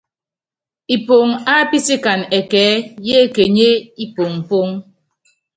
[0.95, 3.69] Ipoŋo ápítikana ɛkɛɛ́ yékenyié
[4.03, 4.69] ipoŋpoŋ.